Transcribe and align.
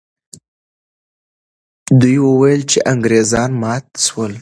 دوی 1.99 2.17
وویل 2.27 2.61
چې 2.71 2.77
انګریزان 2.93 3.51
مات 3.61 3.85
سول. 4.05 4.33